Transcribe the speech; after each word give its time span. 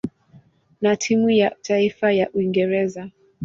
na 0.81 0.95
timu 0.95 1.29
ya 1.29 1.55
taifa 1.61 2.11
ya 2.11 2.31
Uingereza. 2.31 3.11